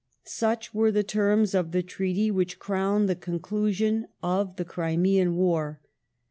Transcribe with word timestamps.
Such 0.25 0.73
were 0.73 0.91
the 0.91 1.03
terms 1.03 1.53
of 1.53 1.73
the 1.73 1.83
treaty 1.83 2.31
which 2.31 2.57
crowned 2.57 3.07
the 3.07 3.15
conclusion 3.15 4.07
of 4.23 4.55
the 4.55 4.65
Crimean 4.65 5.35
War. 5.35 5.79